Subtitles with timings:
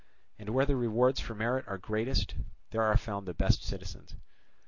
[0.39, 2.33] And where the rewards for merit are greatest,
[2.71, 4.15] there are found the best citizens.